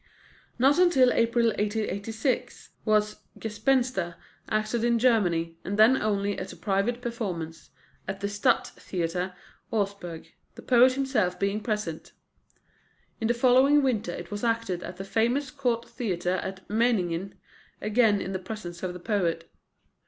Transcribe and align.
Not 0.57 0.79
until 0.79 1.13
April 1.13 1.49
1886 1.49 2.69
was 2.85 3.17
Gespenster 3.37 4.15
acted 4.49 4.83
in 4.83 4.97
Germany, 4.97 5.59
and 5.63 5.77
then 5.77 5.95
only 6.01 6.39
at 6.39 6.51
a 6.51 6.55
private 6.55 7.03
performance, 7.03 7.69
at 8.07 8.19
the 8.19 8.25
Stadttheater, 8.25 9.35
Augsburg, 9.69 10.33
the 10.55 10.63
poet 10.63 10.93
himself 10.93 11.39
being 11.39 11.61
present. 11.61 12.13
In 13.19 13.27
the 13.27 13.35
following 13.35 13.83
winter 13.83 14.11
it 14.11 14.31
was 14.31 14.43
acted 14.43 14.81
at 14.81 14.97
the 14.97 15.03
famous 15.05 15.51
Court 15.51 15.87
Theatre 15.87 16.37
at 16.37 16.67
Meiningen, 16.67 17.35
again 17.79 18.19
in 18.21 18.33
the 18.33 18.39
presence 18.39 18.81
of 18.81 18.93
the 18.93 18.99
poet. 18.99 19.51